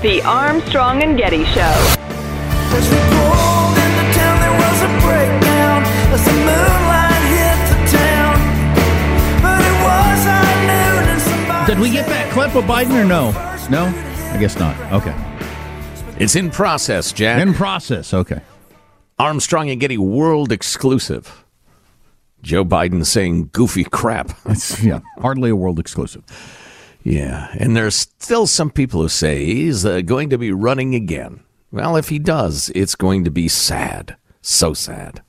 [0.02, 1.96] The Armstrong and Getty Show.
[11.66, 13.30] Did we get that clip of Biden or no?
[13.70, 13.86] No?
[14.32, 14.74] I guess not.
[14.92, 15.29] Okay.
[16.20, 17.40] It's in process, Jack.
[17.40, 18.12] In process.
[18.12, 18.42] Okay.
[19.18, 21.46] Armstrong and Getty world exclusive.
[22.42, 24.30] Joe Biden saying goofy crap.
[24.46, 26.22] It's, yeah, hardly a world exclusive.
[27.02, 31.40] Yeah, and there's still some people who say he's uh, going to be running again.
[31.72, 34.16] Well, if he does, it's going to be sad.
[34.42, 35.22] So sad.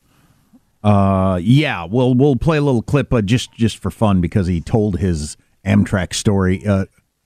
[0.84, 4.60] Uh, yeah, we'll we'll play a little clip uh, just just for fun because he
[4.60, 6.66] told his Amtrak story.
[6.66, 6.86] Uh,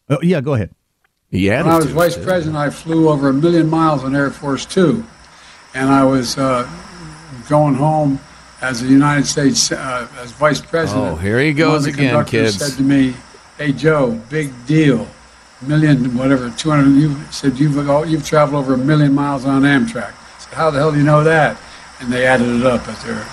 [0.10, 0.70] oh, yeah, go ahead.
[1.36, 1.64] Yeah.
[1.64, 5.04] When I was vice president, I flew over a million miles on Air Force Two,
[5.74, 6.68] and I was uh,
[7.50, 8.20] going home
[8.62, 11.06] as a United States uh, as vice president.
[11.08, 12.58] Oh, here he goes the again, kids.
[12.58, 13.14] Said to me,
[13.58, 15.08] "Hey Joe, big deal,
[15.62, 17.00] million whatever, two hundred.
[17.00, 20.14] You said you've oh, you've traveled over a million miles on Amtrak.
[20.14, 21.58] I said, how the hell do you know that?
[22.00, 23.26] And they added it up at their.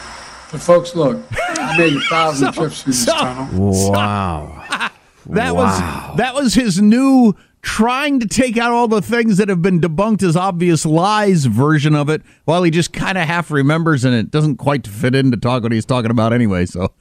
[0.50, 3.48] But folks, look, I made a thousand trips through this tunnel.
[3.90, 4.88] Wow.
[5.26, 6.08] That Wow.
[6.08, 9.80] was that was his new trying to take out all the things that have been
[9.80, 14.14] debunked as obvious lies version of it while he just kind of half remembers and
[14.14, 16.92] it doesn't quite fit in to talk what he's talking about anyway so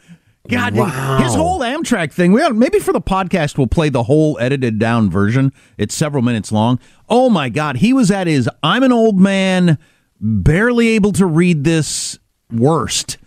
[0.49, 1.19] God, Wow.
[1.21, 2.31] his whole Amtrak thing.
[2.31, 5.53] We ought, maybe for the podcast we'll play the whole edited down version.
[5.77, 6.79] It's several minutes long.
[7.07, 9.77] Oh my God, he was at his I'm an old man,
[10.19, 12.17] barely able to read this
[12.51, 13.19] worst.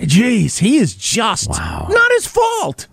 [0.00, 2.86] Jeez, he is just not his fault.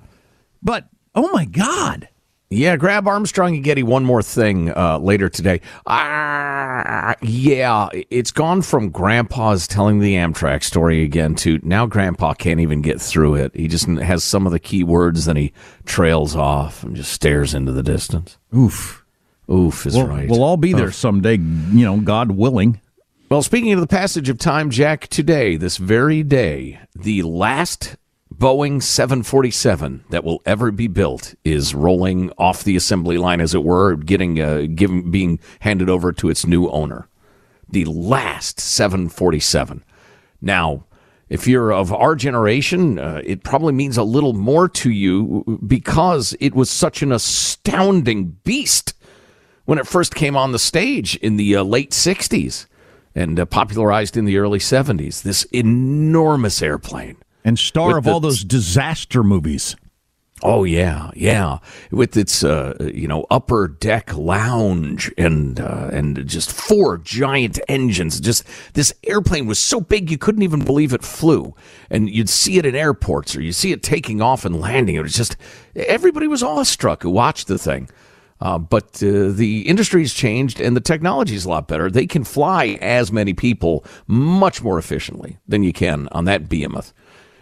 [0.62, 2.09] But oh my God.
[2.52, 5.62] Yeah, grab Armstrong and Getty one more thing uh, later today.
[5.86, 12.60] Ah, yeah, it's gone from Grandpa's telling the Amtrak story again to now Grandpa can't
[12.60, 13.56] even get through it.
[13.56, 15.54] He just has some of the key words, then he
[15.86, 18.40] trails off and just stares into the distance.
[18.56, 19.06] Oof.
[19.52, 20.28] Oof is we'll, right.
[20.28, 22.82] We'll all be there someday, you know, God willing.
[23.30, 27.96] Well, speaking of the passage of time, Jack, today, this very day, the last
[28.40, 33.66] Boeing 747 that will ever be built is rolling off the assembly line, as it
[33.66, 37.10] were, getting uh, given, being handed over to its new owner.
[37.68, 39.84] The last 747.
[40.42, 40.86] Now,
[41.28, 46.34] if you're of our generation, uh, it probably means a little more to you because
[46.40, 48.94] it was such an astounding beast
[49.66, 52.68] when it first came on the stage in the uh, late 60s
[53.14, 55.24] and uh, popularized in the early 70s.
[55.24, 57.18] This enormous airplane.
[57.44, 59.76] And star of the- all those disaster movies.
[60.42, 61.58] Oh yeah, yeah.
[61.92, 68.22] With its uh, you know upper deck lounge and uh, and just four giant engines.
[68.22, 71.56] Just this airplane was so big you couldn't even believe it flew.
[71.90, 74.96] And you'd see it in airports or you see it taking off and landing.
[74.96, 75.36] It was just
[75.76, 77.90] everybody was awestruck who watched the thing.
[78.40, 81.92] Uh, but uh, the industry's changed and the technology's a lot better.
[81.92, 86.94] They can fly as many people much more efficiently than you can on that behemoth.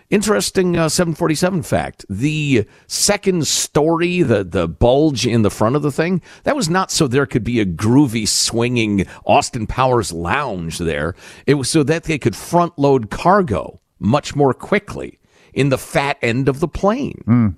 [0.09, 2.05] Interesting uh, 747 fact.
[2.09, 6.91] The second story, the, the bulge in the front of the thing, that was not
[6.91, 11.13] so there could be a groovy, swinging Austin Powers lounge there.
[11.45, 15.19] It was so that they could front load cargo much more quickly
[15.53, 17.57] in the fat end of the plane.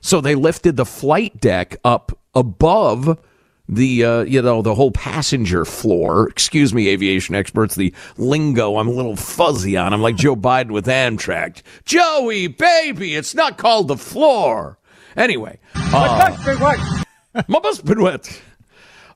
[0.00, 3.18] So they lifted the flight deck up above
[3.68, 6.28] the uh, you know the whole passenger floor.
[6.28, 7.74] Excuse me, aviation experts.
[7.74, 9.92] The lingo I'm a little fuzzy on.
[9.92, 11.62] I'm like Joe Biden with Amtrak.
[11.84, 14.78] Joey, baby, it's not called the floor.
[15.16, 16.36] Anyway, uh,
[17.48, 18.42] my bus been wet.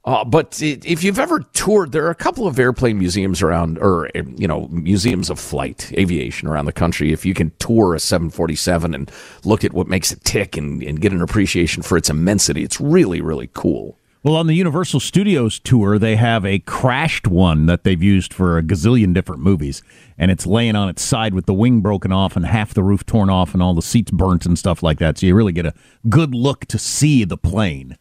[0.04, 3.78] Uh, but i if you've ever toured, there are a couple of airplane museums around,
[3.78, 7.12] or you know, museums of flight aviation around the country.
[7.12, 9.10] If you can tour a 747 and
[9.44, 12.80] look at what makes it tick and, and get an appreciation for its immensity, it's
[12.80, 13.98] really, really cool.
[14.24, 18.58] Well, on the Universal Studios tour, they have a crashed one that they've used for
[18.58, 19.80] a gazillion different movies,
[20.18, 23.06] and it's laying on its side with the wing broken off and half the roof
[23.06, 25.18] torn off and all the seats burnt and stuff like that.
[25.18, 25.74] So you really get a
[26.08, 27.96] good look to see the plane,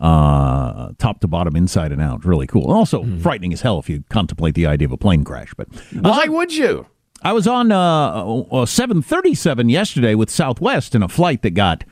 [0.00, 2.24] uh, top to bottom, inside and out.
[2.24, 2.72] Really cool.
[2.72, 5.54] Also frightening as hell if you contemplate the idea of a plane crash.
[5.56, 6.86] But why would you?
[7.22, 11.84] I was on uh, uh, 737 yesterday with Southwest in a flight that got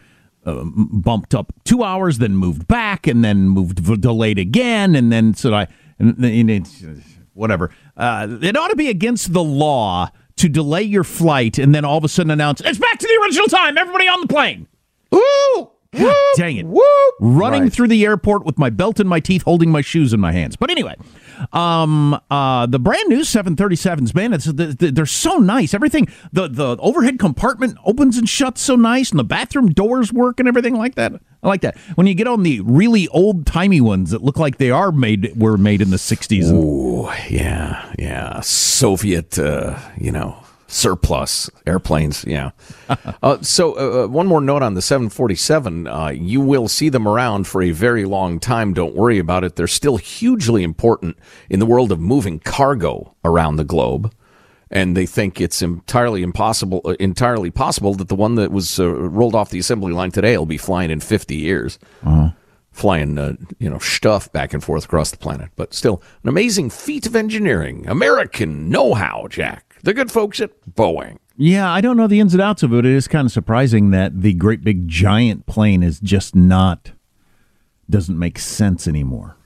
[0.47, 5.35] uh, bumped up two hours, then moved back, and then moved delayed again, and then
[5.35, 5.69] so I
[5.99, 6.85] and, and it's
[7.35, 7.71] whatever.
[7.97, 11.99] Uh, it ought to be against the law to delay your flight and then all
[11.99, 13.77] of a sudden announce it's back to the original time.
[13.77, 14.67] Everybody on the plane.
[15.97, 15.99] Ooh.
[15.99, 16.67] God dang it.
[17.23, 17.73] Running Right.
[17.73, 20.55] through the airport with my belt in my teeth, holding my shoes in my hands.
[20.57, 20.95] But anyway,
[21.53, 25.75] um, uh, the brand new 737s, man, it's they're so nice.
[25.75, 30.39] Everything, the the overhead compartment opens and shuts so nice, and the bathroom doors work
[30.39, 31.13] and everything like that.
[31.43, 31.77] I like that.
[31.97, 35.33] When you get on the really old timey ones that look like they are made
[35.37, 36.51] were made in the 60s.
[36.53, 38.41] Ooh, yeah, yeah.
[38.41, 40.37] Soviet, uh, you know,
[40.71, 42.25] surplus airplanes.
[42.27, 42.51] Yeah.
[43.23, 45.87] uh, so, uh, one more note on the 747.
[45.87, 48.73] Uh, you will see them around for a very long time.
[48.73, 49.57] Don't worry about it.
[49.57, 51.19] They're still hugely important
[51.49, 54.13] in the world of moving cargo around the globe.
[54.73, 58.89] And they think it's entirely impossible, uh, entirely possible that the one that was uh,
[58.89, 61.79] rolled off the assembly line today will be flying in 50 years
[62.73, 65.51] flying, uh, you know, stuff back and forth across the planet.
[65.57, 69.70] But still, an amazing feat of engineering, American know-how, Jack.
[69.83, 71.19] The good folks at Boeing.
[71.37, 72.85] Yeah, I don't know the ins and outs of it.
[72.85, 76.93] It is kind of surprising that the great big giant plane is just not
[77.89, 79.37] doesn't make sense anymore.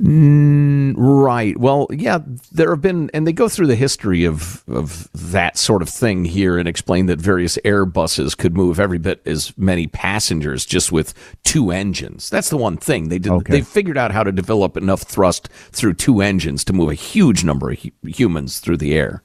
[0.00, 1.56] Mm, right.
[1.56, 2.18] Well, yeah,
[2.50, 6.24] there have been, and they go through the history of of that sort of thing
[6.24, 11.14] here and explain that various Airbuses could move every bit as many passengers just with
[11.44, 12.30] two engines.
[12.30, 13.44] That's the one thing they did.
[13.44, 17.44] They figured out how to develop enough thrust through two engines to move a huge
[17.44, 19.22] number of hu- humans through the air.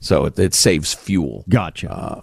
[0.00, 1.44] So it, it saves fuel.
[1.48, 2.22] Gotcha.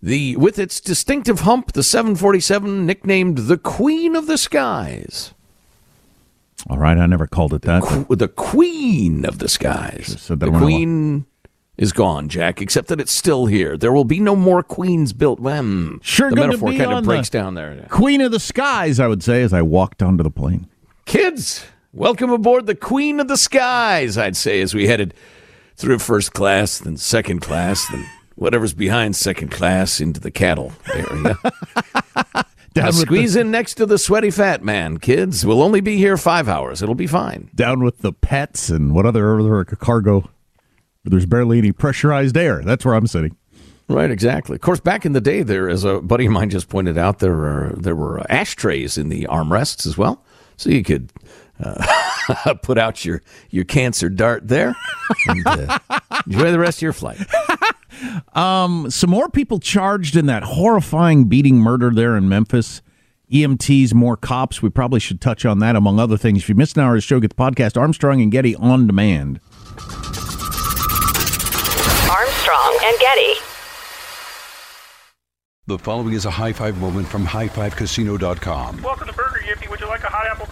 [0.00, 5.32] the with its distinctive hump, the 747 nicknamed the Queen of the Skies.
[6.68, 7.82] All right, I never called it that.
[7.82, 10.26] Qu- the Queen of the Skies.
[10.28, 11.26] the when Queen
[11.76, 12.60] is gone, Jack.
[12.60, 13.76] Except that it's still here.
[13.76, 15.38] There will be no more queens built.
[15.38, 15.96] Hmm.
[16.00, 17.86] Sure, the metaphor kind of breaks the down there.
[17.90, 20.66] Queen of the skies, I would say, as I walked onto the plane.
[21.04, 24.18] Kids, welcome aboard the Queen of the Skies.
[24.18, 25.14] I'd say as we headed
[25.76, 31.38] through first class, then second class, then whatever's behind second class into the cattle area.
[32.76, 35.46] Down squeeze in next to the sweaty fat man, kids.
[35.46, 36.82] We'll only be here five hours.
[36.82, 37.50] It'll be fine.
[37.54, 40.28] Down with the pets and what other other cargo.
[41.02, 42.62] There's barely any pressurized air.
[42.62, 43.36] That's where I'm sitting.
[43.88, 44.56] Right, exactly.
[44.56, 47.20] Of course, back in the day, there, as a buddy of mine just pointed out,
[47.20, 50.22] there were there were ashtrays in the armrests as well,
[50.56, 51.12] so you could
[51.60, 51.82] uh,
[52.62, 54.74] put out your your cancer dart there
[55.26, 55.78] and uh,
[56.26, 57.18] enjoy the rest of your flight.
[58.34, 62.82] Um, some more people charged in that horrifying beating murder there in Memphis.
[63.32, 64.60] EMTs, more cops.
[64.60, 66.42] We probably should touch on that among other things.
[66.42, 68.86] If you missed an hour of the show, get the podcast Armstrong and Getty on
[68.86, 69.40] demand.
[72.10, 73.40] Armstrong and Getty.
[75.68, 78.82] The following is a high five moment from highfivecasino.com.
[78.82, 79.68] Welcome to Burger Yippee.
[79.68, 80.45] Would you like a hot apple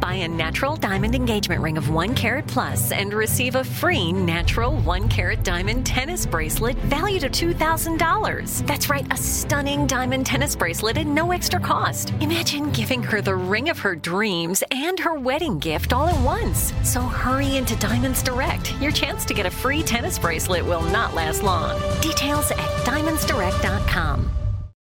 [0.00, 4.76] Buy a natural diamond engagement ring of 1 carat plus and receive a free natural
[4.80, 8.66] 1 carat diamond tennis bracelet valued at $2,000.
[8.66, 12.12] That's right, a stunning diamond tennis bracelet at no extra cost.
[12.20, 16.72] Imagine giving her the ring of her dreams and her wedding gift all at once.
[16.82, 18.74] So hurry into Diamonds Direct.
[18.80, 21.80] Your chance to get a free tennis bracelet will not last long.
[22.00, 24.30] Details at diamondsdirect.com.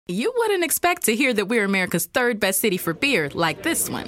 [0.09, 3.89] You wouldn't expect to hear that we're America's third best city for beer like this
[3.89, 4.07] one.